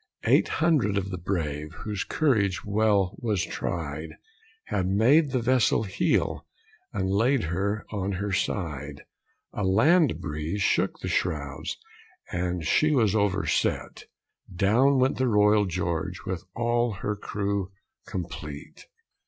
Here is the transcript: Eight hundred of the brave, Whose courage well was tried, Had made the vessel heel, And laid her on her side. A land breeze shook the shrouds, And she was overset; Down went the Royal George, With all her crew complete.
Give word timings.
Eight 0.23 0.47
hundred 0.47 0.97
of 0.97 1.11
the 1.11 1.19
brave, 1.19 1.73
Whose 1.85 2.03
courage 2.03 2.65
well 2.65 3.13
was 3.19 3.45
tried, 3.45 4.15
Had 4.63 4.87
made 4.87 5.29
the 5.29 5.37
vessel 5.43 5.83
heel, 5.83 6.47
And 6.91 7.07
laid 7.07 7.43
her 7.43 7.85
on 7.91 8.13
her 8.13 8.31
side. 8.31 9.03
A 9.53 9.63
land 9.63 10.19
breeze 10.19 10.63
shook 10.63 10.97
the 11.01 11.07
shrouds, 11.07 11.77
And 12.31 12.65
she 12.65 12.89
was 12.95 13.15
overset; 13.15 14.05
Down 14.51 14.97
went 14.97 15.19
the 15.19 15.27
Royal 15.27 15.65
George, 15.65 16.21
With 16.25 16.45
all 16.55 16.93
her 17.05 17.15
crew 17.15 17.71
complete. 18.07 18.87